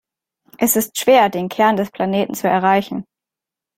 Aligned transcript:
Es 0.57 0.77
ist 0.77 0.97
schwer, 0.97 1.29
den 1.29 1.47
Kern 1.47 1.77
des 1.77 1.91
Planeten 1.91 2.33
zu 2.33 2.47
erreichen. 2.47 3.05